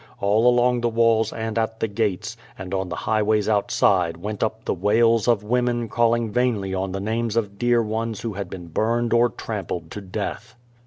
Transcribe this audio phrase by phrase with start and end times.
[0.19, 4.41] All along the walls, and at the gates, and on the high ways outside went
[4.41, 8.49] up the wails of women calling vainly on the names of dear ones who had
[8.49, 10.55] been burned or trampled to death.